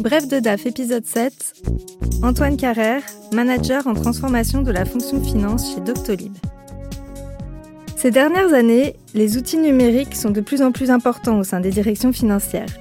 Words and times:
Bref 0.00 0.26
de 0.26 0.40
DAF 0.40 0.66
épisode 0.66 1.06
7. 1.06 1.62
Antoine 2.24 2.56
Carrère, 2.56 3.02
manager 3.32 3.86
en 3.86 3.94
transformation 3.94 4.62
de 4.62 4.72
la 4.72 4.84
fonction 4.84 5.22
finance 5.22 5.72
chez 5.72 5.80
Doctolib. 5.80 6.32
Ces 7.96 8.10
dernières 8.10 8.52
années, 8.52 8.96
les 9.14 9.36
outils 9.36 9.56
numériques 9.56 10.16
sont 10.16 10.30
de 10.30 10.40
plus 10.40 10.62
en 10.62 10.72
plus 10.72 10.90
importants 10.90 11.38
au 11.38 11.44
sein 11.44 11.60
des 11.60 11.70
directions 11.70 12.12
financières. 12.12 12.76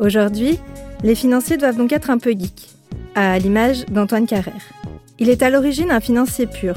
Aujourd'hui, 0.00 0.58
les 1.04 1.14
financiers 1.14 1.56
doivent 1.56 1.76
donc 1.76 1.92
être 1.92 2.10
un 2.10 2.18
peu 2.18 2.30
geeks, 2.30 2.74
à 3.14 3.38
l'image 3.38 3.86
d'Antoine 3.86 4.26
Carrère. 4.26 4.72
Il 5.20 5.30
est 5.30 5.42
à 5.42 5.50
l'origine 5.50 5.92
un 5.92 6.00
financier 6.00 6.46
pur, 6.46 6.74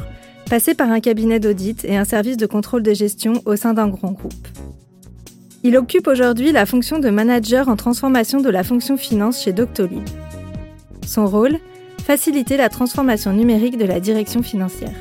passé 0.49 0.75
par 0.75 0.91
un 0.91 0.99
cabinet 0.99 1.39
d'audit 1.39 1.83
et 1.83 1.97
un 1.97 2.05
service 2.05 2.37
de 2.37 2.45
contrôle 2.45 2.83
de 2.83 2.93
gestion 2.93 3.41
au 3.45 3.55
sein 3.55 3.73
d'un 3.73 3.87
grand 3.87 4.11
groupe. 4.11 4.47
Il 5.61 5.75
occupe 5.75 6.07
aujourd'hui 6.07 6.53
la 6.53 6.65
fonction 6.65 6.99
de 6.99 7.09
manager 7.09 7.67
en 7.67 7.75
transformation 7.75 8.39
de 8.39 8.49
la 8.49 8.63
fonction 8.63 8.95
finance 8.95 9.43
chez 9.43 9.51
Doctolib. 9.51 10.07
Son 11.05 11.27
rôle 11.27 11.57
Faciliter 12.05 12.57
la 12.57 12.69
transformation 12.69 13.33
numérique 13.33 13.77
de 13.77 13.85
la 13.85 13.99
direction 13.99 14.41
financière. 14.41 14.95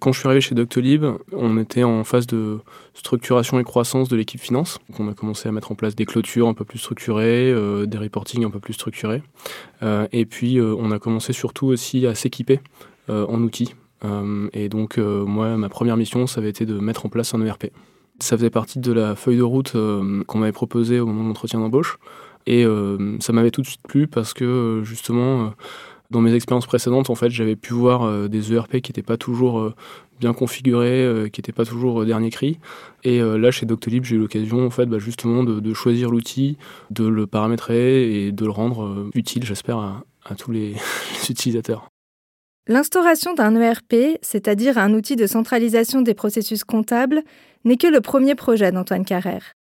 Quand 0.00 0.12
je 0.12 0.18
suis 0.18 0.26
arrivé 0.26 0.40
chez 0.40 0.54
Doctolib, 0.54 1.04
on 1.32 1.56
était 1.56 1.84
en 1.84 2.04
phase 2.04 2.26
de 2.26 2.58
structuration 2.94 3.60
et 3.60 3.64
croissance 3.64 4.08
de 4.08 4.16
l'équipe 4.16 4.40
finance. 4.40 4.80
on 4.98 5.08
a 5.08 5.14
commencé 5.14 5.48
à 5.48 5.52
mettre 5.52 5.72
en 5.72 5.76
place 5.76 5.94
des 5.94 6.04
clôtures 6.04 6.48
un 6.48 6.54
peu 6.54 6.64
plus 6.64 6.78
structurées, 6.78 7.50
euh, 7.52 7.86
des 7.86 7.96
reportings 7.96 8.44
un 8.44 8.50
peu 8.50 8.60
plus 8.60 8.74
structurés. 8.74 9.22
Euh, 9.82 10.08
et 10.12 10.26
puis 10.26 10.58
euh, 10.58 10.74
on 10.78 10.90
a 10.90 10.98
commencé 10.98 11.32
surtout 11.32 11.68
aussi 11.68 12.06
à 12.06 12.14
s'équiper 12.14 12.60
en 13.08 13.42
outils. 13.42 13.74
Et 14.52 14.68
donc 14.68 14.98
moi, 14.98 15.56
ma 15.56 15.68
première 15.68 15.96
mission, 15.96 16.26
ça 16.26 16.40
avait 16.40 16.50
été 16.50 16.66
de 16.66 16.78
mettre 16.78 17.06
en 17.06 17.08
place 17.08 17.34
un 17.34 17.44
ERP. 17.44 17.66
Ça 18.18 18.36
faisait 18.36 18.50
partie 18.50 18.78
de 18.78 18.92
la 18.92 19.14
feuille 19.14 19.38
de 19.38 19.42
route 19.42 19.72
qu'on 19.72 20.38
m'avait 20.38 20.52
proposée 20.52 21.00
au 21.00 21.06
moment 21.06 21.22
de 21.22 21.28
l'entretien 21.28 21.60
d'embauche. 21.60 21.98
Et 22.46 22.64
ça 23.20 23.32
m'avait 23.32 23.50
tout 23.50 23.60
de 23.60 23.66
suite 23.66 23.82
plu 23.86 24.06
parce 24.06 24.32
que 24.32 24.80
justement 24.84 25.52
dans 26.10 26.20
mes 26.20 26.34
expériences 26.34 26.66
précédentes, 26.66 27.08
en 27.08 27.14
fait, 27.14 27.30
j'avais 27.30 27.56
pu 27.56 27.72
voir 27.72 28.02
euh, 28.02 28.28
des 28.28 28.52
ERP 28.52 28.80
qui 28.80 28.90
n'étaient 28.90 29.02
pas 29.02 29.16
toujours 29.16 29.60
euh, 29.60 29.74
bien 30.18 30.32
configurés, 30.32 31.04
euh, 31.04 31.28
qui 31.28 31.40
n'étaient 31.40 31.52
pas 31.52 31.64
toujours 31.64 32.04
dernier 32.04 32.30
cri. 32.30 32.58
Et 33.04 33.20
là, 33.20 33.50
chez 33.50 33.64
Doctolib, 33.64 34.04
j'ai 34.04 34.16
eu 34.16 34.18
l'occasion, 34.18 34.66
en 34.66 34.70
fait, 34.70 34.86
bah, 34.86 34.98
justement, 34.98 35.42
de, 35.42 35.72
choisir 35.72 36.10
l'outil, 36.10 36.58
de 36.90 37.06
le 37.06 37.26
paramétrer 37.26 38.26
et 38.26 38.32
de 38.32 38.44
le 38.44 38.50
rendre 38.50 39.08
utile, 39.14 39.44
j'espère, 39.44 39.78
à, 39.78 40.34
tous 40.36 40.50
les 40.50 40.74
utilisateurs. 41.30 41.88
L'instauration 42.66 43.34
d'un 43.34 43.56
ERP, 43.56 44.18
c'est-à-dire 44.22 44.78
un 44.78 44.94
outil 44.94 45.16
de 45.16 45.26
centralisation 45.26 46.02
des 46.02 46.14
processus 46.14 46.62
comptables, 46.62 47.22
n'est 47.64 47.76
que 47.76 47.86
le 47.86 48.00
premier 48.00 48.34
projet 48.34 48.70
d'Antoine 48.70 49.04
Carrère. 49.04 49.54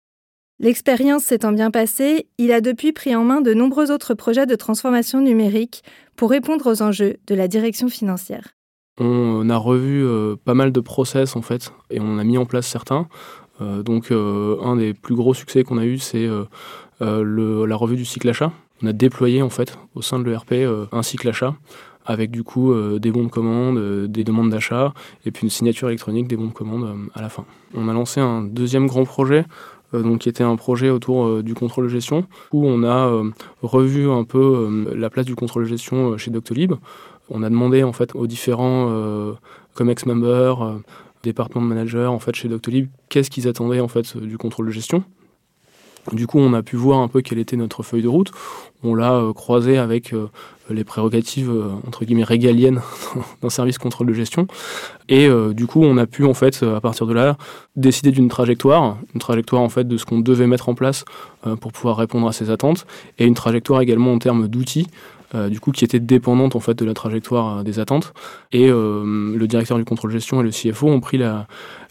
L'expérience 0.59 1.25
s'étant 1.25 1.53
bien 1.53 1.71
passée, 1.71 2.29
il 2.39 2.51
a 2.51 2.63
depuis 2.63 2.93
pris 2.93 3.15
en 3.15 3.25
main 3.25 3.43
de 3.43 3.53
nombreux 3.53 3.91
autres 3.91 4.15
projets 4.15 4.47
de 4.47 4.55
transformation 4.55 5.21
numérique 5.21 5.85
pour 6.17 6.31
répondre 6.31 6.71
aux 6.71 6.81
enjeux 6.81 7.17
de 7.27 7.35
la 7.35 7.47
direction 7.47 7.89
financière. 7.89 8.55
On 8.99 9.51
a 9.51 9.57
revu 9.59 10.03
euh, 10.03 10.37
pas 10.43 10.55
mal 10.55 10.73
de 10.73 10.81
process 10.81 11.37
en 11.37 11.43
fait 11.43 11.73
et 11.91 12.01
on 12.01 12.19
a 12.19 12.25
mis 12.25 12.39
en 12.39 12.47
place 12.47 12.67
certains. 12.67 13.07
Euh, 13.61 13.83
donc 13.83 14.11
euh, 14.11 14.57
un 14.63 14.77
des 14.77 14.95
plus 14.95 15.15
gros 15.15 15.35
succès 15.35 15.63
qu'on 15.63 15.77
a 15.77 15.85
eu 15.85 15.99
c'est 15.99 16.27
la 17.01 17.77
revue 17.77 17.97
du 17.97 18.07
cycle 18.07 18.31
achat. 18.31 18.53
On 18.83 18.87
a 18.87 18.95
déployé 18.95 19.43
en 19.43 19.51
fait 19.51 19.79
au 19.95 20.01
sein 20.01 20.19
de 20.19 20.25
l'ERP 20.25 20.55
un 20.93 21.03
cycle 21.03 21.29
achat 21.29 21.55
avec 22.07 22.31
du 22.31 22.43
coup 22.43 22.73
des 22.99 23.11
bons 23.11 23.25
de 23.25 23.29
commande, 23.29 24.07
des 24.07 24.25
demandes 24.25 24.51
d'achat 24.51 24.95
et 25.25 25.31
puis 25.31 25.45
une 25.45 25.51
signature 25.51 25.89
électronique 25.89 26.29
des 26.29 26.37
bons 26.37 26.49
de 26.49 26.53
commande 26.53 26.87
à 27.15 27.23
la 27.23 27.29
fin. 27.29 27.45
On 27.75 27.89
a 27.89 27.93
lancé 27.93 28.21
un 28.21 28.43
deuxième 28.43 28.87
grand 28.87 29.05
projet 29.05 29.45
euh, 29.95 30.03
donc 30.03 30.21
qui 30.21 30.29
était 30.29 30.45
un 30.45 30.57
projet 30.57 30.91
autour 30.91 31.27
euh, 31.27 31.43
du 31.43 31.55
contrôle 31.55 31.85
de 31.85 31.91
gestion, 31.91 32.27
où 32.53 32.67
on 32.67 32.83
a 32.83 33.09
euh, 33.09 33.31
revu 33.63 34.11
un 34.11 34.25
peu 34.25 34.93
la 34.95 35.11
place 35.11 35.27
du 35.27 35.35
contrôle 35.35 35.65
de 35.65 35.69
gestion 35.69 36.17
chez 36.19 36.31
Doctolib. 36.31 36.75
On 37.29 37.43
a 37.43 37.51
demandé 37.51 37.83
en 37.83 37.93
fait 37.93 38.15
aux 38.15 38.27
différents 38.27 39.35
COMEX 39.75 40.07
members, 40.07 40.79
départements 41.25 41.63
de 41.63 41.67
managers 41.67 42.07
en 42.07 42.21
fait 42.21 42.37
chez 42.37 42.49
Doctolib, 42.49 42.89
qu'est-ce 43.09 43.31
qu'ils 43.31 43.49
attendaient 43.49 43.81
en 43.81 43.89
fait 43.89 44.17
du 44.17 44.39
contrôle 44.39 44.67
de 44.67 44.71
gestion. 44.71 45.03
Du 46.13 46.27
coup, 46.27 46.39
on 46.39 46.53
a 46.53 46.63
pu 46.63 46.77
voir 46.77 47.01
un 47.01 47.09
peu 47.09 47.21
quelle 47.21 47.39
était 47.39 47.57
notre 47.57 47.83
feuille 47.83 48.03
de 48.03 48.09
route. 48.09 48.31
On 48.83 48.95
l'a 48.95 49.23
croisé 49.35 49.79
avec 49.79 50.15
les 50.71 50.85
prérogatives 50.85 51.51
entre 51.87 52.05
guillemets 52.05 52.25
régaliennes 52.25 52.81
d'un 53.43 53.51
service 53.51 53.79
contrôle 53.79 54.07
de 54.07 54.13
gestion. 54.13 54.47
Et 55.09 55.29
du 55.53 55.67
coup, 55.67 55.83
on 55.83 55.97
a 55.97 56.07
pu 56.07 56.25
en 56.25 56.35
fait 56.35 56.63
à 56.63 56.81
partir 56.81 57.07
de 57.07 57.15
là 57.15 57.37
décider 57.75 58.13
d'une 58.13 58.29
trajectoire, 58.29 58.99
une 59.15 59.21
trajectoire 59.21 59.63
en 59.63 59.69
fait 59.69 59.89
de 59.89 59.97
ce 59.97 60.05
qu'on 60.05 60.21
devait 60.21 60.47
mettre 60.47 60.69
en 60.69 60.75
place 60.75 61.05
pour 61.61 61.73
pouvoir 61.73 61.97
répondre 61.97 62.29
à 62.29 62.33
ces 62.33 62.51
attentes, 62.51 62.87
et 63.19 63.27
une 63.27 63.35
trajectoire 63.35 63.81
également 63.81 64.13
en 64.13 64.19
termes 64.19 64.47
d'outils. 64.47 64.87
Du 65.35 65.61
coup, 65.61 65.73
qui 65.73 65.85
était 65.85 66.01
dépendante 66.01 66.57
en 66.57 66.61
fait 66.61 66.75
de 66.75 66.85
la 66.85 66.95
trajectoire 66.95 67.65
des 67.65 67.79
attentes. 67.79 68.13
Et 68.53 68.69
le 68.69 69.47
directeur 69.47 69.79
du 69.79 69.85
contrôle 69.85 70.11
gestion 70.11 70.41
et 70.41 70.45
le 70.45 70.51
CFO 70.51 70.89
ont 70.89 71.01
pris 71.01 71.19
la, 71.19 71.47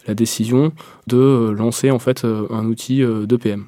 la 0.06 0.14
décision 0.14 0.72
de 1.06 1.54
lancer 1.56 1.90
en 1.90 1.98
fait 1.98 2.24
un 2.24 2.64
outil 2.66 3.02
d'EPM. 3.26 3.66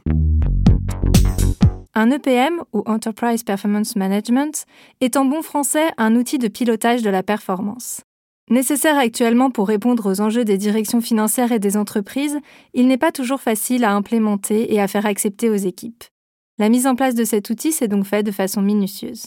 Un 1.94 2.12
EPM, 2.12 2.62
ou 2.72 2.84
Enterprise 2.86 3.42
Performance 3.42 3.96
Management, 3.96 4.66
est 5.00 5.16
en 5.16 5.24
bon 5.24 5.42
français 5.42 5.88
un 5.96 6.14
outil 6.14 6.38
de 6.38 6.46
pilotage 6.46 7.02
de 7.02 7.10
la 7.10 7.24
performance. 7.24 8.02
Nécessaire 8.50 8.96
actuellement 8.96 9.50
pour 9.50 9.66
répondre 9.66 10.08
aux 10.08 10.20
enjeux 10.20 10.44
des 10.44 10.58
directions 10.58 11.00
financières 11.00 11.50
et 11.50 11.58
des 11.58 11.76
entreprises, 11.76 12.38
il 12.72 12.86
n'est 12.86 12.98
pas 12.98 13.10
toujours 13.10 13.40
facile 13.40 13.82
à 13.82 13.92
implémenter 13.92 14.72
et 14.72 14.80
à 14.80 14.86
faire 14.86 15.06
accepter 15.06 15.50
aux 15.50 15.56
équipes. 15.56 16.04
La 16.58 16.68
mise 16.68 16.86
en 16.86 16.94
place 16.94 17.16
de 17.16 17.24
cet 17.24 17.50
outil 17.50 17.72
s'est 17.72 17.88
donc 17.88 18.04
faite 18.04 18.24
de 18.24 18.30
façon 18.30 18.62
minutieuse. 18.62 19.26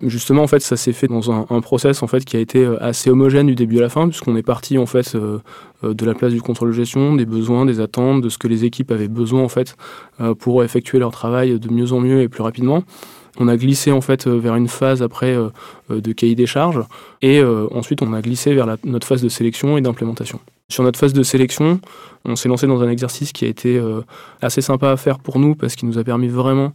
Justement, 0.00 0.42
en 0.42 0.46
fait, 0.46 0.60
ça 0.60 0.76
s'est 0.76 0.92
fait 0.92 1.08
dans 1.08 1.32
un, 1.32 1.60
process 1.60 2.04
en 2.04 2.06
fait 2.06 2.24
qui 2.24 2.36
a 2.36 2.40
été 2.40 2.64
euh, 2.64 2.80
assez 2.80 3.10
homogène 3.10 3.48
du 3.48 3.56
début 3.56 3.78
à 3.78 3.80
la 3.80 3.88
fin, 3.88 4.06
puisqu'on 4.08 4.36
est 4.36 4.44
parti 4.44 4.78
en 4.78 4.86
fait 4.86 5.16
euh, 5.16 5.38
euh, 5.82 5.92
de 5.92 6.06
la 6.06 6.14
place 6.14 6.32
du 6.32 6.40
contrôle 6.40 6.68
de 6.68 6.74
gestion, 6.74 7.16
des 7.16 7.26
besoins, 7.26 7.66
des 7.66 7.80
attentes, 7.80 8.22
de 8.22 8.28
ce 8.28 8.38
que 8.38 8.46
les 8.46 8.64
équipes 8.64 8.92
avaient 8.92 9.08
besoin 9.08 9.42
en 9.42 9.48
fait 9.48 9.76
pour 10.38 10.62
effectuer 10.62 10.98
leur 10.98 11.10
travail 11.10 11.58
de 11.58 11.72
mieux 11.72 11.92
en 11.92 12.00
mieux 12.00 12.22
et 12.22 12.28
plus 12.28 12.42
rapidement. 12.42 12.84
On 13.40 13.48
a 13.48 13.56
glissé 13.56 13.92
en 13.92 14.00
fait 14.00 14.26
vers 14.26 14.56
une 14.56 14.68
phase 14.68 15.02
après 15.02 15.36
de 15.88 16.12
cahier 16.12 16.34
des 16.34 16.46
charges, 16.46 16.80
et 17.22 17.40
ensuite 17.72 18.02
on 18.02 18.12
a 18.12 18.20
glissé 18.20 18.52
vers 18.52 18.66
notre 18.84 19.06
phase 19.06 19.22
de 19.22 19.28
sélection 19.28 19.78
et 19.78 19.80
d'implémentation. 19.80 20.40
Sur 20.68 20.82
notre 20.82 20.98
phase 20.98 21.12
de 21.12 21.22
sélection, 21.22 21.80
on 22.24 22.34
s'est 22.34 22.48
lancé 22.48 22.66
dans 22.66 22.82
un 22.82 22.90
exercice 22.90 23.32
qui 23.32 23.44
a 23.44 23.48
été 23.48 23.80
assez 24.42 24.60
sympa 24.60 24.90
à 24.90 24.96
faire 24.96 25.20
pour 25.20 25.38
nous 25.38 25.54
parce 25.54 25.76
qu'il 25.76 25.88
nous 25.88 25.98
a 25.98 26.04
permis 26.04 26.28
vraiment 26.28 26.72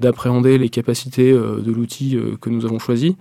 d'appréhender 0.00 0.58
les 0.58 0.68
capacités 0.68 1.30
euh, 1.32 1.60
de 1.60 1.72
l'outil 1.72 2.16
euh, 2.16 2.36
que 2.40 2.50
nous 2.50 2.64
avons 2.64 2.78
choisi. 2.78 3.16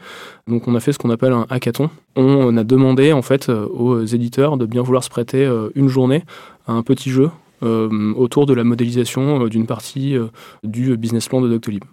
Donc 0.48 0.68
on 0.68 0.76
a 0.76 0.80
fait 0.80 0.94
ce 0.94 0.98
qu'on 0.98 1.10
appelle 1.10 1.34
un 1.34 1.46
hackathon. 1.50 1.90
On 2.16 2.56
a 2.58 2.64
demandé 2.64 3.14
en 3.14 3.22
fait 3.22 3.50
euh, 3.50 3.66
aux 3.68 4.04
éditeurs 4.04 4.58
de 4.58 4.66
bien 4.66 4.82
vouloir 4.82 5.04
se 5.04 5.10
prêter 5.10 5.50
une 5.76 5.88
journée 5.88 6.24
à 6.68 6.74
un 6.74 6.84
petit 6.84 7.10
jeu 7.10 7.30
autour 7.62 8.46
de 8.46 8.54
la 8.54 8.64
modélisation 8.64 9.48
d'une 9.48 9.66
partie 9.66 10.16
du 10.64 10.96
business 10.98 11.28
plan 11.28 11.42
de 11.42 11.50
Doctolib. 11.50 11.84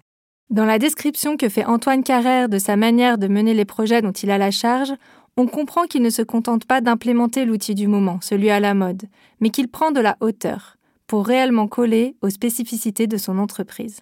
Dans 0.49 0.65
la 0.65 0.77
description 0.77 1.35
que 1.35 1.49
fait 1.49 1.65
Antoine 1.65 2.03
Carrère 2.03 2.47
de 2.47 2.59
sa 2.59 2.75
manière 2.75 3.17
de 3.17 3.27
mener 3.27 3.53
les 3.55 3.65
projets 3.65 4.01
dont 4.01 4.11
il 4.11 4.29
a 4.29 4.37
la 4.37 4.51
charge, 4.51 4.93
on 5.35 5.47
comprend 5.47 5.85
qu'il 5.85 6.03
ne 6.03 6.09
se 6.11 6.21
contente 6.21 6.65
pas 6.65 6.81
d'implémenter 6.81 7.45
l'outil 7.45 7.73
du 7.73 7.87
moment, 7.87 8.19
celui 8.21 8.51
à 8.51 8.59
la 8.59 8.75
mode, 8.75 9.03
mais 9.39 9.49
qu'il 9.49 9.67
prend 9.67 9.91
de 9.91 10.01
la 10.01 10.15
hauteur 10.19 10.77
pour 11.07 11.25
réellement 11.25 11.67
coller 11.67 12.15
aux 12.21 12.29
spécificités 12.29 13.07
de 13.07 13.17
son 13.17 13.39
entreprise. 13.39 14.01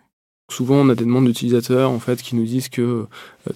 Souvent, 0.51 0.75
on 0.75 0.89
a 0.89 0.95
des 0.95 1.05
demandes 1.05 1.27
d'utilisateurs 1.27 1.91
en 1.91 1.99
fait 1.99 2.21
qui 2.21 2.35
nous 2.35 2.43
disent 2.43 2.67
que 2.67 2.81
euh, 2.81 3.05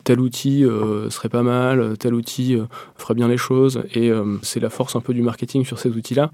tel 0.05 0.21
outil 0.21 0.63
euh, 0.63 1.09
serait 1.09 1.27
pas 1.27 1.43
mal, 1.43 1.97
tel 1.97 2.13
outil 2.13 2.55
euh, 2.55 2.63
ferait 2.95 3.15
bien 3.15 3.27
les 3.27 3.35
choses, 3.35 3.83
et 3.93 4.11
c'est 4.41 4.61
la 4.61 4.69
force 4.69 4.95
un 4.95 5.01
peu 5.01 5.13
du 5.13 5.21
marketing 5.21 5.65
sur 5.65 5.77
ces 5.77 5.89
outils-là. 5.89 6.31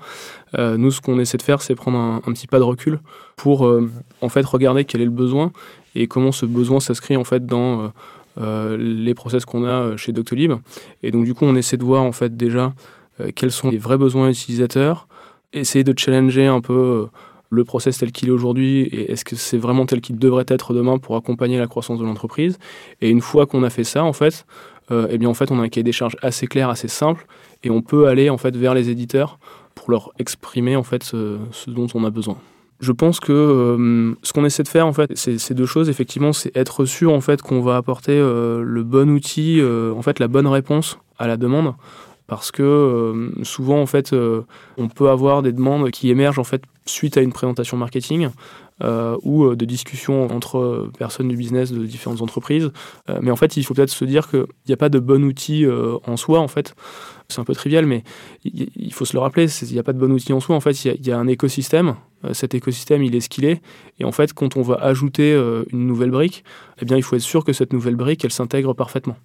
nous, 0.77 0.91
ce 0.91 1.01
qu'on 1.01 1.19
essaie 1.19 1.38
de 1.38 1.41
faire, 1.41 1.63
c'est 1.63 1.74
prendre 1.74 1.97
un, 1.97 2.31
petit 2.33 2.45
pas 2.45 2.59
de 2.59 2.63
recul 2.63 3.00
pour 3.38 3.69
en 4.21 4.30
fait 4.30 4.45
regarder 4.45 4.85
quel 4.85 5.01
est 5.01 5.06
le 5.06 5.12
besoin 5.12 5.51
et 5.95 6.07
comment 6.07 6.31
ce 6.31 6.45
besoin 6.45 6.80
s'inscrit 6.80 7.18
en 7.18 7.24
fait 7.24 7.45
dans 7.45 7.91
les 8.38 9.13
process 9.15 9.45
qu'on 9.45 9.65
a 9.65 9.97
chez 9.97 10.12
Doctolib. 10.12 10.53
Et 11.01 11.12
donc, 11.12 11.25
du 11.25 11.33
coup, 11.33 11.45
on 11.45 11.56
essaie 11.56 11.77
de 11.77 11.83
voir 11.83 12.03
en 12.03 12.12
fait 12.12 12.38
déjà 12.38 12.74
quels 13.35 13.51
sont 13.51 13.71
les 13.71 13.80
vrais 13.80 13.97
besoins 13.97 14.30
utilisateurs, 14.30 15.07
essayer 15.53 15.83
de 15.83 15.97
challenger 15.97 16.45
un 16.45 16.62
peu 16.62 17.07
le 17.51 17.65
process 17.65 17.98
tel 17.98 18.12
qu'il 18.12 18.30
est 18.30 18.31
aujourd'hui 18.31 18.83
et 18.83 19.12
est-ce 19.12 19.25
que 19.25 19.36
c'est 19.36 19.57
vraiment 19.57 19.86
tel 19.86 20.01
qu'il 20.01 20.18
devrait 20.18 20.45
être 20.48 20.74
demain 20.74 20.98
pour 20.98 21.18
accompagner 21.18 21.59
la 21.59 21.68
croissance 21.68 22.00
de 22.00 22.06
l'entreprise. 22.06 22.57
Et 23.01 23.09
une 23.09 23.21
fois 23.21 23.45
qu'on 23.45 23.63
a 23.63 23.69
fait 23.69 23.83
ça, 23.83 24.03
en 24.06 24.13
fait, 24.13 24.45
euh, 24.89 25.07
eh 25.12 25.18
bien 25.18 25.30
en 25.30 25.33
fait, 25.33 25.51
on 25.51 25.59
a 25.59 25.63
un 25.63 25.69
cahier 25.69 25.83
des 25.83 25.92
charges 25.92 26.15
assez 26.21 26.48
clair, 26.48 26.69
assez 26.69 26.88
simple, 26.88 27.27
et 27.63 27.69
on 27.69 27.81
peut 27.81 28.07
aller 28.07 28.30
en 28.30 28.38
fait 28.38 28.56
vers 28.56 28.74
les 28.74 28.89
éditeurs 28.89 29.38
pour 29.75 29.92
leur 29.92 30.12
exprimer 30.18 30.77
en 30.77 30.83
fait 30.83 31.03
ce, 31.03 31.38
dont 31.68 31.88
on 31.94 32.06
a 32.06 32.09
besoin. 32.09 32.38
Je 32.80 32.94
pense 32.94 33.19
que 33.19 33.33
euh, 33.33 34.15
ce 34.24 34.31
qu'on 34.31 34.45
essaie 34.45 34.63
de 34.63 34.69
faire 34.69 34.88
en 34.88 34.94
fait, 34.94 35.12
c'est 35.15 35.54
deux 35.54 35.65
choses. 35.65 35.89
Effectivement, 35.89 36.31
c'est 36.31 36.56
être 36.56 36.86
sûr 36.86 37.13
en 37.13 37.21
fait 37.21 37.42
qu'on 37.42 37.62
va 37.62 37.75
apporter 37.75 38.13
euh, 38.13 38.63
le 38.65 38.83
bon 38.83 39.09
outil, 39.09 39.62
en 39.62 40.01
fait 40.01 40.19
la 40.19 40.30
bonne 40.30 40.47
réponse 40.47 40.97
à 41.19 41.27
la 41.27 41.36
demande 41.36 41.74
parce 42.27 42.50
que 42.50 43.30
souvent 43.44 43.81
en 43.81 43.86
fait 43.86 44.15
on 44.77 44.88
peut 44.88 45.09
avoir 45.09 45.42
des 45.42 45.51
demandes 45.51 45.92
qui 45.92 46.09
émergent 46.09 46.39
en 46.39 46.45
fait 46.45 46.63
suite 46.86 47.18
à 47.18 47.22
une 47.22 47.31
présentation 47.31 47.78
marketing 47.78 48.30
euh, 48.83 49.16
ou 49.22 49.45
euh, 49.45 49.56
de 49.56 49.66
discussions 49.66 50.28
entre 50.31 50.89
personnes 50.98 51.28
du 51.28 51.36
business 51.36 51.72
de 51.72 51.86
différentes 51.86 52.22
entreprises. 52.22 52.72
Euh, 53.10 53.19
mais 53.22 53.30
en 53.30 53.36
fait, 53.36 53.56
il 53.57 53.63
faut 53.63 53.75
peut-être 53.75 53.92
se 53.92 54.06
dire 54.06 54.28
qu'il 54.28 54.45
n'y 54.68 54.74
a 54.74 54.78
pas 54.78 54.89
de 54.89 55.00
bon 55.00 55.24
outil 55.24 55.66
en 56.06 56.18
soi, 56.18 56.39
en 56.39 56.48
fait. 56.48 56.74
C'est 57.30 57.39
un 57.39 57.44
peu 57.44 57.54
trivial, 57.54 57.86
mais 57.86 58.04
il 58.44 58.92
faut 58.92 59.06
se 59.06 59.13
le 59.13 59.19
rappeler, 59.19 59.45
il 59.62 59.74
n'y 59.74 59.80
a 59.80 59.83
pas 59.83 59.94
de 59.94 60.00
bon 60.00 60.12
outil 60.12 60.33
en 60.33 60.39
soi. 60.39 60.56
En 60.56 60.60
fait, 60.60 60.83
il 60.83 61.07
y, 61.07 61.12
a 61.12 61.18
un 61.18 61.28
écosystème. 61.28 61.95
Cet 62.33 62.56
écosystème, 62.56 63.04
il 63.04 63.16
est 63.16 63.22
ce 63.22 63.30
qu'il 63.30 63.45
est. 63.45 63.62
Et 64.00 64.04
en 64.04 64.12
fait, 64.12 64.33
quand 64.33 64.57
on 64.57 64.62
va 64.62 64.75
ajouter 64.75 65.33
une 65.72 65.88
nouvelle 65.88 66.12
brique, 66.12 66.44
eh 66.81 66.86
bien, 66.86 66.98
il 66.98 67.04
faut 67.04 67.16
être 67.16 67.22
sûr 67.22 67.45
que 67.45 67.54
cette 67.54 67.72
nouvelle 67.72 67.95
brique, 67.95 68.25
elle 68.25 68.33
s'intègre 68.33 68.74
parfaitement. 68.74 69.16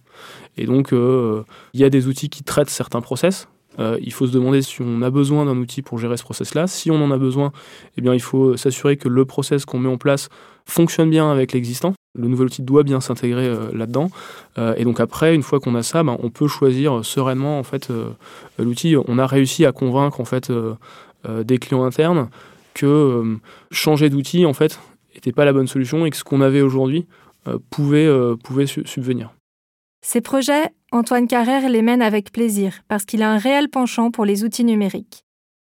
Et 0.57 0.67
donc, 0.67 0.93
il 0.93 1.81
y 1.81 1.85
a 1.85 1.91
des 1.91 2.07
outils 2.07 2.29
qui 2.29 2.45
traitent 2.45 2.71
certains 2.71 3.01
process, 3.01 3.49
euh, 3.79 3.99
il 4.01 4.13
faut 4.13 4.27
se 4.27 4.33
demander 4.33 4.63
si 4.63 4.81
on 4.81 5.03
a 5.03 5.11
besoin 5.11 5.45
d'un 5.45 5.57
outil 5.57 5.83
pour 5.83 5.99
gérer 5.99 6.17
ce 6.17 6.23
process-là. 6.23 6.67
Si 6.67 6.91
on 6.91 7.03
en 7.03 7.11
a 7.11 7.19
besoin, 7.19 7.53
eh 7.97 8.01
bien, 8.01 8.15
il 8.15 8.21
faut 8.21 8.57
s'assurer 8.57 8.97
que 8.97 9.09
le 9.09 9.25
process 9.25 9.65
qu'on 9.65 9.79
met 9.79 9.89
en 9.89 9.99
place 9.99 10.29
fonctionne 10.65 11.11
bien 11.11 11.31
avec 11.31 11.53
l'existant. 11.53 11.95
Le 12.19 12.29
nouvel 12.29 12.47
outil 12.47 12.63
doit 12.63 12.83
bien 12.83 13.01
s'intégrer 13.01 13.47
euh, 13.47 13.71
là-dedans. 13.73 14.11
Euh, 14.59 14.75
et 14.77 14.85
donc 14.85 15.01
après, 15.01 15.35
une 15.35 15.43
fois 15.43 15.61
qu'on 15.61 15.75
a 15.75 15.83
ça, 15.83 16.03
ben, 16.03 16.17
on 16.23 16.31
peut 16.31 16.49
choisir 16.49 17.05
sereinement 17.05 17.59
en 17.59 17.63
fait 17.63 17.93
l'outil. 18.59 18.97
On 19.07 19.19
a 19.19 19.27
réussi 19.27 19.67
à 19.67 19.73
convaincre 19.73 20.21
en 20.21 20.25
fait 20.25 20.51
des 21.29 21.59
clients 21.59 21.85
internes 21.85 22.29
que 22.75 23.39
changer 23.71 24.11
d'outil 24.11 24.47
en 24.47 24.53
fait 24.53 24.79
n'était 25.15 25.33
pas 25.33 25.45
la 25.45 25.53
bonne 25.53 25.67
solution 25.67 26.07
et 26.07 26.11
que 26.11 26.17
ce 26.17 26.25
qu'on 26.25 26.41
avait 26.41 26.63
aujourd'hui 26.63 27.07
pouvait, 27.71 28.09
pouvait 28.43 28.67
subvenir. 28.67 29.31
Ces 30.03 30.21
projets, 30.21 30.71
Antoine 30.97 31.29
Carrère 31.29 31.69
les 31.69 31.83
mène 31.83 32.01
avec 32.01 32.33
plaisir 32.33 32.81
parce 32.89 33.05
qu'il 33.05 33.23
a 33.23 33.31
un 33.31 33.37
réel 33.37 33.69
penchant 33.69 34.11
pour 34.11 34.25
les 34.25 34.45
outils 34.45 34.65
numériques. 34.65 35.25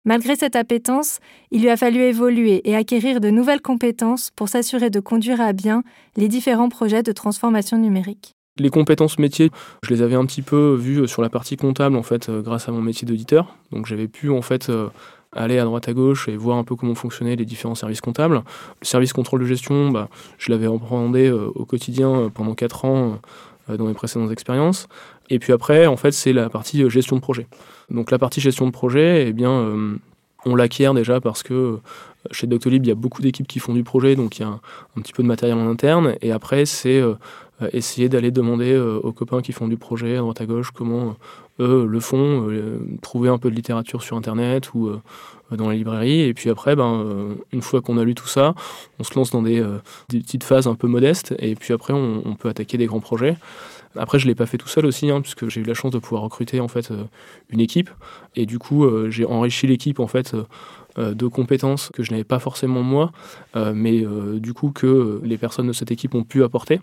Malgré 0.05 0.35
cette 0.35 0.55
appétence, 0.55 1.17
il 1.49 1.63
lui 1.63 1.69
a 1.69 1.77
fallu 1.77 1.99
évoluer 2.01 2.61
et 2.69 2.75
acquérir 2.75 3.19
de 3.19 3.31
nouvelles 3.31 3.61
compétences 3.61 4.29
pour 4.35 4.49
s'assurer 4.49 4.91
de 4.91 4.99
conduire 4.99 5.41
à 5.41 5.51
bien 5.51 5.81
les 6.15 6.27
différents 6.27 6.69
projets 6.69 7.01
de 7.01 7.11
transformation 7.11 7.79
numérique. 7.79 8.33
Les 8.59 8.69
compétences 8.69 9.17
métiers, 9.17 9.49
je 9.81 9.95
les 9.95 10.03
avais 10.03 10.13
un 10.13 10.27
petit 10.27 10.43
peu 10.43 10.75
vues 10.75 11.07
sur 11.07 11.23
la 11.23 11.29
partie 11.31 11.57
comptable 11.57 11.95
en 11.95 12.03
fait 12.03 12.29
euh, 12.29 12.43
grâce 12.43 12.69
à 12.69 12.71
mon 12.71 12.83
métier 12.83 13.07
d'auditeur. 13.07 13.55
Donc 13.71 13.87
j'avais 13.87 14.07
pu 14.07 14.29
en 14.29 14.43
fait 14.43 14.69
euh, 14.69 14.89
aller 15.35 15.59
à 15.59 15.65
droite 15.65 15.87
à 15.87 15.93
gauche 15.93 16.27
et 16.27 16.37
voir 16.37 16.57
un 16.57 16.63
peu 16.63 16.75
comment 16.75 16.95
fonctionnaient 16.95 17.35
les 17.35 17.45
différents 17.45 17.75
services 17.75 18.01
comptables. 18.01 18.43
Le 18.81 18.85
service 18.85 19.13
contrôle 19.13 19.41
de 19.41 19.45
gestion, 19.45 19.91
bah, 19.91 20.09
je 20.37 20.51
l'avais 20.51 20.67
appréhendé 20.67 21.27
euh, 21.27 21.51
au 21.53 21.65
quotidien 21.65 22.31
pendant 22.33 22.55
4 22.55 22.85
ans 22.85 23.11
euh, 23.11 23.15
dans 23.67 23.85
mes 23.85 23.93
précédentes 23.93 24.31
expériences. 24.31 24.87
Et 25.29 25.39
puis 25.39 25.53
après, 25.53 25.87
en 25.87 25.97
fait, 25.97 26.11
c'est 26.11 26.33
la 26.33 26.49
partie 26.49 26.83
euh, 26.83 26.89
gestion 26.89 27.15
de 27.15 27.21
projet. 27.21 27.47
Donc 27.89 28.11
la 28.11 28.19
partie 28.19 28.41
gestion 28.41 28.65
de 28.65 28.71
projet, 28.71 29.27
eh 29.27 29.33
bien, 29.33 29.51
euh, 29.51 29.97
on 30.45 30.55
l'acquiert 30.55 30.93
déjà 30.93 31.19
parce 31.19 31.43
que 31.43 31.79
chez 32.31 32.47
Doctolib, 32.47 32.85
il 32.85 32.89
y 32.89 32.91
a 32.91 32.95
beaucoup 32.95 33.21
d'équipes 33.21 33.47
qui 33.47 33.59
font 33.59 33.73
du 33.73 33.83
projet, 33.83 34.15
donc 34.15 34.37
il 34.37 34.41
y 34.41 34.45
a 34.45 34.49
un, 34.49 34.59
petit 35.01 35.13
peu 35.13 35.23
de 35.23 35.27
matériel 35.27 35.57
en 35.57 35.69
interne. 35.69 36.15
Et 36.21 36.31
après, 36.31 36.65
c'est 36.65 37.01
essayer 37.71 38.09
d'aller 38.09 38.31
demander 38.31 38.77
aux 38.77 39.11
copains 39.13 39.41
qui 39.41 39.51
font 39.51 39.67
du 39.67 39.77
projet 39.77 40.17
à 40.17 40.19
droite 40.19 40.41
à 40.41 40.45
gauche 40.45 40.71
comment 40.71 41.15
eux 41.59 41.85
le 41.85 41.99
font, 41.99 42.49
trouver 43.01 43.29
un 43.29 43.37
peu 43.37 43.49
de 43.49 43.55
littérature 43.55 44.03
sur 44.03 44.17
Internet 44.17 44.73
ou 44.73 44.91
dans 45.51 45.69
la 45.69 45.75
librairie. 45.75 46.21
Et 46.21 46.33
puis 46.33 46.49
après, 46.49 46.75
ben, 46.75 47.35
une 47.51 47.61
fois 47.61 47.81
qu'on 47.81 47.97
a 47.97 48.03
lu 48.03 48.15
tout 48.15 48.27
ça, 48.27 48.55
on 48.99 49.03
se 49.03 49.15
lance 49.15 49.31
dans 49.31 49.41
des, 49.41 49.63
petites 50.09 50.43
phases 50.43 50.67
un 50.67 50.75
peu 50.75 50.87
modestes. 50.87 51.33
Et 51.39 51.55
puis 51.55 51.73
après, 51.73 51.93
on, 51.93 52.35
peut 52.35 52.49
attaquer 52.49 52.77
des 52.77 52.85
grands 52.87 52.99
projets. 52.99 53.37
Après, 53.97 54.19
je 54.19 54.25
ne 54.25 54.31
l'ai 54.31 54.35
pas 54.35 54.45
fait 54.45 54.57
tout 54.57 54.67
seul 54.67 54.85
aussi, 54.85 55.09
hein, 55.09 55.21
puisque 55.21 55.47
j'ai 55.47 55.61
eu 55.61 55.63
la 55.63 55.73
chance 55.73 55.91
de 55.91 55.99
pouvoir 55.99 56.23
recruter 56.23 56.59
en 56.59 56.67
fait 56.67 56.91
une 57.49 57.61
équipe. 57.61 57.89
Et 58.35 58.45
du 58.45 58.59
coup, 58.59 58.85
j'ai 59.09 59.25
enrichi 59.25 59.67
l'équipe 59.67 59.99
en 59.99 60.07
fait 60.07 60.33
euh, 60.33 60.43
de 60.97 61.27
compétences 61.27 61.89
que 61.93 62.03
je 62.03 62.11
n'avais 62.11 62.23
pas 62.23 62.39
forcément 62.39 62.81
moi, 62.81 63.11
euh, 63.55 63.73
mais 63.75 64.03
euh, 64.03 64.39
du 64.39 64.53
coup 64.53 64.71
que 64.71 65.19
les 65.23 65.37
personnes 65.37 65.67
de 65.67 65.73
cette 65.73 65.91
équipe 65.91 66.15
ont 66.15 66.23
pu 66.23 66.43
apporter. 66.43 66.79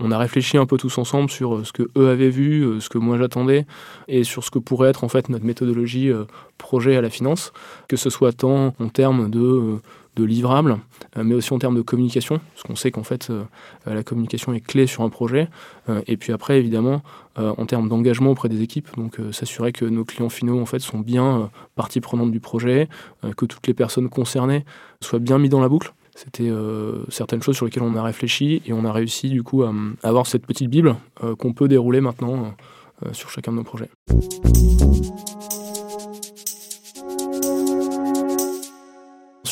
On 0.00 0.10
a 0.10 0.18
réfléchi 0.18 0.56
un 0.58 0.66
peu 0.66 0.76
tous 0.76 0.98
ensemble 0.98 1.30
sur 1.30 1.64
ce 1.64 1.72
que 1.72 1.84
eux 1.96 2.08
avaient 2.08 2.30
vu, 2.30 2.80
ce 2.80 2.88
que 2.88 2.98
moi 2.98 3.16
j'attendais, 3.16 3.64
et 4.08 4.24
sur 4.24 4.42
ce 4.42 4.50
que 4.50 4.58
pourrait 4.58 4.90
être 4.90 5.04
en 5.04 5.08
fait 5.08 5.28
notre 5.28 5.44
méthodologie 5.44 6.10
projet 6.58 6.96
à 6.96 7.00
la 7.00 7.10
finance, 7.10 7.52
que 7.88 7.96
ce 7.96 8.10
soit 8.10 8.32
tant 8.32 8.74
en 8.80 8.88
termes 8.88 9.30
de 9.30 9.78
de 10.16 10.24
livrables, 10.24 10.78
euh, 11.16 11.24
mais 11.24 11.34
aussi 11.34 11.52
en 11.52 11.58
termes 11.58 11.76
de 11.76 11.82
communication, 11.82 12.40
parce 12.52 12.62
qu'on 12.62 12.76
sait 12.76 12.90
qu'en 12.90 13.02
fait, 13.02 13.30
euh, 13.30 13.44
la 13.86 14.02
communication 14.02 14.52
est 14.54 14.60
clé 14.60 14.86
sur 14.86 15.02
un 15.02 15.08
projet. 15.08 15.48
Euh, 15.88 16.02
et 16.06 16.16
puis 16.16 16.32
après, 16.32 16.58
évidemment, 16.58 17.02
en 17.36 17.66
termes 17.66 17.88
d'engagement 17.88 18.30
auprès 18.30 18.48
des 18.48 18.62
équipes, 18.62 18.88
donc 18.96 19.18
s'assurer 19.32 19.72
que 19.72 19.84
nos 19.84 20.04
clients 20.04 20.28
finaux 20.28 20.60
en 20.60 20.66
fait 20.66 20.78
sont 20.78 21.00
bien 21.00 21.50
partie 21.74 22.00
prenante 22.00 22.30
du 22.30 22.38
projet, 22.38 22.88
que 23.36 23.44
toutes 23.44 23.66
les 23.66 23.74
personnes 23.74 24.08
concernées 24.08 24.64
soient 25.00 25.18
bien 25.18 25.40
mises 25.40 25.50
dans 25.50 25.60
la 25.60 25.68
boucle. 25.68 25.92
C'était 26.14 26.52
certaines 27.08 27.42
choses 27.42 27.56
sur 27.56 27.64
lesquelles 27.64 27.82
on 27.82 27.96
a 27.96 28.04
réfléchi 28.04 28.62
et 28.66 28.72
on 28.72 28.84
a 28.84 28.92
réussi 28.92 29.30
du 29.30 29.42
coup 29.42 29.64
à, 29.64 29.74
à 30.04 30.08
avoir 30.08 30.28
cette 30.28 30.46
petite 30.46 30.70
bible 30.70 30.94
qu'on 31.40 31.52
peut 31.52 31.66
dérouler 31.66 32.00
maintenant 32.00 32.54
sur 33.10 33.30
chacun 33.30 33.50
de 33.50 33.56
nos 33.56 33.64
projets. 33.64 33.90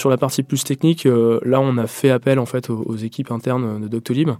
Sur 0.03 0.11
la 0.11 0.17
partie 0.17 0.43
plus 0.43 0.65
technique, 0.65 1.07
euh, 1.07 1.39
là 1.45 1.61
on 1.61 1.79
a 1.79 1.87
fait 1.87 2.11
appel 2.11 2.41
en 2.41 2.45
fait 2.45 2.71
aux, 2.71 2.97
équipes 2.97 3.31
internes 3.31 3.81
de 3.81 3.87
Doctolib. 3.87 4.31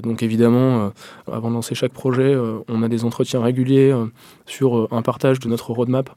Donc 0.00 0.24
évidemment, 0.24 0.86
euh, 0.86 0.88
avant 1.30 1.48
de 1.48 1.54
lancer 1.54 1.76
chaque 1.76 1.92
projet, 1.92 2.34
euh, 2.34 2.58
on 2.66 2.82
a 2.82 2.88
des 2.88 3.04
entretiens 3.04 3.40
réguliers 3.40 3.94
sur 4.46 4.92
un 4.92 5.00
partage 5.00 5.38
de 5.38 5.48
notre 5.48 5.70
roadmap 5.70 6.10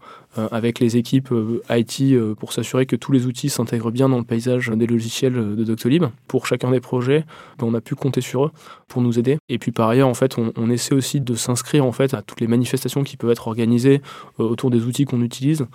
avec 0.51 0.79
les 0.79 0.97
équipes 0.97 1.33
IT 1.69 2.35
pour 2.39 2.51
s'assurer 2.51 2.85
que 2.85 2.97
tous 2.97 3.13
les 3.13 3.25
outils 3.25 3.49
s'intègrent 3.49 3.91
bien 3.91 4.09
dans 4.09 4.17
le 4.17 4.25
paysage 4.25 4.69
des 4.69 4.87
logiciels 4.87 5.55
de 5.55 5.63
Doctolib. 5.63 6.05
Pour 6.27 6.45
chacun 6.45 6.71
des 6.71 6.81
projets, 6.81 7.23
ben, 7.57 7.67
on 7.67 7.73
a 7.73 7.79
pu 7.79 7.95
compter 7.95 8.19
sur 8.19 8.45
eux 8.45 8.51
pour 8.89 9.01
nous 9.01 9.17
aider. 9.17 9.37
Et 9.47 9.59
puis 9.59 9.71
par 9.71 9.87
ailleurs, 9.87 10.09
en 10.09 10.13
fait, 10.13 10.37
on, 10.37 10.51
on 10.57 10.69
essaie 10.69 10.93
aussi 10.93 11.21
de 11.21 11.35
s'inscrire 11.35 11.85
en 11.85 11.93
fait 11.93 12.13
à 12.13 12.21
toutes 12.21 12.41
les 12.41 12.47
manifestations 12.47 13.03
qui 13.03 13.15
peuvent 13.15 13.31
être 13.31 13.47
organisées 13.47 14.01
autour 14.37 14.71
des 14.71 14.83
outils 14.83 15.05
qu'on 15.05 15.21
utilise. 15.21 15.65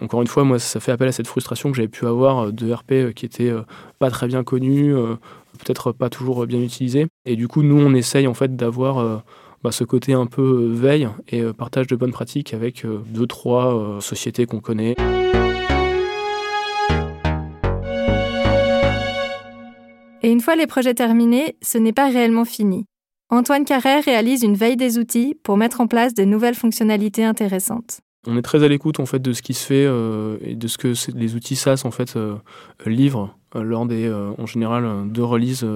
Encore 0.00 0.20
une 0.20 0.28
fois, 0.28 0.44
moi, 0.44 0.60
ça 0.60 0.78
fait 0.78 0.92
appel 0.92 1.08
à 1.08 1.12
cette 1.12 1.26
frustration 1.26 1.70
que 1.70 1.76
j'avais 1.76 1.88
pu 1.88 2.06
avoir 2.06 2.52
de 2.52 2.73
Euh, 2.90 3.12
qui 3.12 3.26
était 3.26 3.50
euh, 3.50 3.62
pas 3.98 4.10
très 4.10 4.26
bien 4.26 4.44
connu, 4.44 4.94
euh, 4.94 5.14
peut-être 5.58 5.92
pas 5.92 6.10
toujours 6.10 6.46
bien 6.46 6.60
utilisé. 6.60 7.06
Et 7.24 7.36
du 7.36 7.48
coup, 7.48 7.62
nous, 7.62 7.78
on 7.78 7.94
essaye 7.94 8.26
en 8.26 8.34
fait 8.34 8.56
d'avoir 8.56 9.22
bah, 9.62 9.72
ce 9.72 9.84
côté 9.84 10.12
un 10.12 10.26
peu 10.26 10.68
veille 10.72 11.08
et 11.28 11.42
partage 11.52 11.86
de 11.86 11.96
bonnes 11.96 12.12
pratiques 12.12 12.54
avec 12.54 12.84
deux, 12.84 13.26
trois 13.26 13.98
sociétés 14.00 14.46
qu'on 14.46 14.60
connaît. 14.60 14.94
Et 20.22 20.30
une 20.30 20.40
fois 20.40 20.56
les 20.56 20.66
projets 20.66 20.94
terminés, 20.94 21.56
ce 21.62 21.78
n'est 21.78 21.92
pas 21.92 22.08
réellement 22.08 22.44
fini. 22.44 22.84
Antoine 23.30 23.64
Carrère 23.64 24.04
réalise 24.04 24.42
une 24.42 24.54
veille 24.54 24.76
des 24.76 24.98
outils 24.98 25.36
pour 25.42 25.56
mettre 25.56 25.80
en 25.80 25.86
place 25.86 26.14
de 26.14 26.24
nouvelles 26.24 26.54
fonctionnalités 26.54 27.24
intéressantes 27.24 28.00
on 28.26 28.36
est 28.36 28.42
très 28.42 28.62
à 28.62 28.68
l'écoute 28.68 29.00
en 29.00 29.06
fait 29.06 29.20
de 29.20 29.32
ce 29.32 29.42
qui 29.42 29.54
se 29.54 29.64
fait 29.64 29.84
euh, 29.86 30.36
et 30.40 30.54
de 30.54 30.68
ce 30.68 30.78
que 30.78 30.94
les 31.14 31.34
outils 31.34 31.56
SaaS 31.56 31.82
fait 31.90 32.16
euh, 32.16 32.36
livrent 32.86 33.36
euh, 33.54 33.62
lors 33.62 33.86
des 33.86 34.10
en 34.38 34.46
général 34.46 34.86
deux 35.06 35.24
releases 35.24 35.66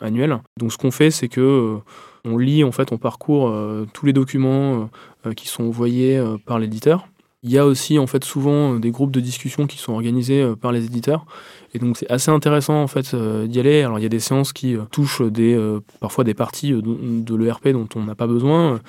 annuelles. 0.00 0.38
Donc 0.58 0.72
ce 0.72 0.78
qu'on 0.78 0.90
fait 0.90 1.10
c'est 1.10 1.28
que 1.28 1.76
on 2.24 2.36
lit 2.36 2.64
en 2.64 2.72
fait 2.72 2.92
on 2.92 2.98
parcourt 2.98 3.54
tous 3.92 4.06
les 4.06 4.12
documents 4.12 4.90
qui 5.36 5.48
sont 5.48 5.64
envoyés 5.64 6.22
par 6.46 6.58
l'éditeur. 6.58 7.06
Il 7.44 7.50
y 7.50 7.58
a 7.58 7.64
aussi 7.64 7.98
en 7.98 8.06
fait 8.08 8.24
souvent 8.24 8.74
des 8.74 8.90
groupes 8.90 9.12
de 9.12 9.20
discussion 9.20 9.66
qui 9.66 9.78
sont 9.78 9.92
organisés 9.92 10.44
par 10.60 10.72
les 10.72 10.84
éditeurs 10.84 11.24
et 11.72 11.78
donc 11.78 11.96
c'est 11.96 12.10
assez 12.10 12.32
intéressant 12.32 12.82
en 12.82 12.88
fait 12.88 13.14
d'y 13.14 13.60
aller. 13.60 13.82
Alors 13.82 14.00
il 14.00 14.02
y 14.02 14.06
a 14.06 14.08
des 14.08 14.18
séances 14.18 14.52
qui 14.52 14.76
touchent 14.90 15.22
des 15.22 15.56
parfois 16.00 16.24
des 16.24 16.34
parties 16.34 16.72
de 16.72 17.34
l'ERP 17.36 17.68
dont 17.68 17.88
on 17.94 18.02
n'a 18.02 18.16
pas 18.16 18.26
besoin, 18.26 18.80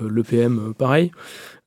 l'EPM 0.00 0.72
pareil. 0.78 1.10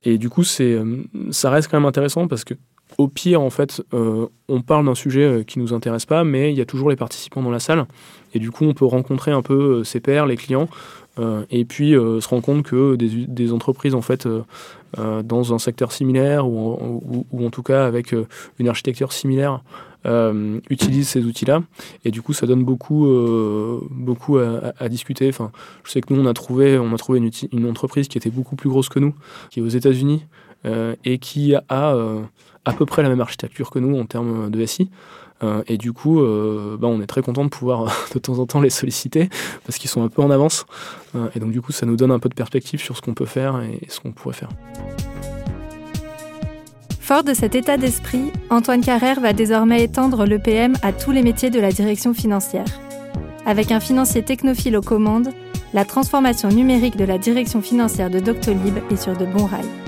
Et 0.04 0.18
du 0.18 0.28
coup, 0.28 0.44
c'est, 0.44 0.72
euh, 0.72 1.04
ça 1.30 1.50
reste 1.50 1.70
quand 1.70 1.78
même 1.78 1.86
intéressant 1.86 2.26
parce 2.26 2.44
que, 2.44 2.54
au 2.98 3.08
pire, 3.08 3.40
en 3.40 3.50
fait, 3.50 3.82
euh, 3.94 4.26
on 4.48 4.60
parle 4.60 4.86
d'un 4.86 4.94
sujet 4.94 5.24
euh, 5.24 5.42
qui 5.42 5.58
nous 5.58 5.72
intéresse 5.72 6.06
pas, 6.06 6.24
mais 6.24 6.52
il 6.52 6.58
y 6.58 6.60
a 6.60 6.64
toujours 6.64 6.90
les 6.90 6.96
participants 6.96 7.42
dans 7.42 7.50
la 7.50 7.60
salle. 7.60 7.86
Et 8.34 8.38
du 8.38 8.50
coup, 8.50 8.64
on 8.64 8.74
peut 8.74 8.84
rencontrer 8.84 9.30
un 9.30 9.42
peu 9.42 9.84
ses 9.84 10.00
pairs, 10.00 10.26
les 10.26 10.36
clients, 10.36 10.68
et 11.50 11.66
puis 11.66 11.90
se 11.90 12.26
rendre 12.26 12.42
compte 12.42 12.62
que 12.62 12.96
des, 12.96 13.52
entreprises, 13.52 13.94
en 13.94 14.00
fait, 14.00 14.26
dans 14.96 15.52
un 15.52 15.58
secteur 15.58 15.92
similaire 15.92 16.48
ou, 16.48 17.26
en 17.38 17.50
tout 17.50 17.62
cas 17.62 17.84
avec 17.84 18.14
une 18.58 18.68
architecture 18.68 19.12
similaire, 19.12 19.60
euh, 20.04 20.58
utilisent 20.68 21.10
ces 21.10 21.24
outils-là. 21.24 21.62
Et 22.04 22.10
du 22.10 22.22
coup, 22.22 22.32
ça 22.32 22.46
donne 22.46 22.64
beaucoup, 22.64 23.06
euh, 23.06 24.72
à, 24.78 24.88
discuter. 24.88 25.30
Je 25.30 25.90
sais 25.90 26.00
que 26.00 26.12
nous, 26.12 26.20
on 26.20 26.26
a 26.26 26.34
trouvé, 26.34 26.74
une, 27.52 27.66
entreprise 27.66 28.08
qui 28.08 28.18
était 28.18 28.30
beaucoup 28.30 28.56
plus 28.56 28.68
grosse 28.68 28.88
que 28.88 28.98
nous, 28.98 29.14
qui 29.50 29.60
est 29.60 29.62
aux 29.62 29.68
États-Unis 29.68 30.24
euh, 30.24 30.51
euh, 30.64 30.94
et 31.04 31.18
qui 31.18 31.54
a 31.56 31.94
euh, 31.94 32.20
à 32.64 32.72
peu 32.72 32.86
près 32.86 33.02
la 33.02 33.08
même 33.08 33.20
architecture 33.20 33.70
que 33.70 33.80
nous 33.80 33.98
en 33.98 34.06
termes 34.06 34.50
de 34.50 34.64
SI. 34.64 34.90
Euh, 35.42 35.62
et 35.66 35.76
du 35.76 35.92
coup, 35.92 36.20
bah, 36.78 36.86
on 36.86 37.00
est 37.00 37.06
très 37.06 37.22
content 37.22 37.44
de 37.44 37.50
pouvoir 37.50 37.92
de 38.14 38.18
temps 38.20 38.38
en 38.38 38.46
temps 38.46 38.60
les 38.60 38.70
solliciter 38.70 39.28
parce 39.66 39.78
qu'ils 39.78 39.90
sont 39.90 40.02
un 40.04 40.08
peu 40.08 40.22
en 40.22 40.30
avance. 40.30 40.66
et 41.34 41.40
donc, 41.40 41.50
du 41.50 41.60
coup, 41.60 41.72
ça 41.72 41.84
nous 41.84 41.96
donne 41.96 42.12
un 42.12 42.20
peu 42.20 42.28
de 42.28 42.34
perspective 42.34 42.80
sur 42.80 42.96
ce 42.96 43.02
qu'on 43.02 43.14
peut 43.14 43.26
faire 43.26 43.60
et, 43.60 43.80
et 43.82 43.88
ce 43.88 44.00
qu'on 44.00 44.12
pourrait 44.12 44.36
faire. 44.36 44.50
Fort 47.00 47.24
de 47.24 47.34
cet 47.34 47.56
état 47.56 47.76
d'esprit, 47.76 48.30
Antoine 48.48 48.80
Carrère 48.80 49.20
va 49.20 49.32
désormais 49.32 49.82
étendre 49.82 50.24
l'EPM 50.24 50.74
à 50.82 50.92
tous 50.92 51.10
les 51.10 51.22
métiers 51.22 51.50
de 51.50 51.58
la 51.58 51.72
direction 51.72 52.14
financière. 52.14 52.66
Avec 53.44 53.72
un 53.72 53.80
financier 53.80 54.22
technophile 54.22 54.76
aux 54.76 54.82
commandes, 54.82 55.30
la 55.74 55.84
transformation 55.84 56.50
numérique 56.50 56.96
de 56.96 57.04
la 57.04 57.18
direction 57.18 57.60
financière 57.60 58.10
de 58.10 58.20
Doctolib 58.20 58.78
est 58.92 58.96
sur 58.96 59.16
de 59.16 59.26
bons 59.26 59.46
rails. 59.46 59.81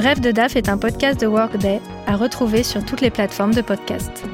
Bref 0.00 0.18
de 0.18 0.30
DAF 0.30 0.56
est 0.56 0.70
un 0.70 0.78
podcast 0.78 1.20
de 1.20 1.26
Workday 1.26 1.78
à 2.06 2.16
retrouver 2.16 2.62
sur 2.62 2.82
toutes 2.82 3.02
les 3.02 3.10
plateformes 3.10 3.52
de 3.52 3.60
podcast. 3.60 4.24